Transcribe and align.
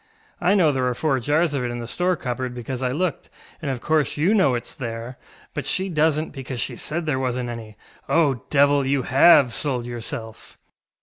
I 0.39 0.55
know 0.55 0.71
there 0.71 0.87
are 0.87 0.95
four 0.95 1.19
jars 1.19 1.53
of 1.53 1.63
it 1.63 1.69
in 1.69 1.77
the 1.77 1.85
store 1.87 2.15
cupboard, 2.15 2.55
because 2.55 2.81
I 2.81 2.89
looked, 2.89 3.29
and 3.61 3.69
of 3.69 3.81
course 3.81 4.17
you 4.17 4.33
know 4.33 4.53
itŌĆÖs 4.53 4.77
there, 4.77 5.19
but 5.53 5.63
she 5.63 5.91
doesnŌĆÖt, 5.91 6.31
because 6.31 6.59
she 6.59 6.75
said 6.75 7.05
there 7.05 7.19
wasnŌĆÖt 7.19 7.49
any. 7.49 7.77
Oh, 8.09 8.43
Devil, 8.49 8.83
you 8.87 9.03
have 9.03 9.53
sold 9.53 9.85
yourself! 9.85 10.57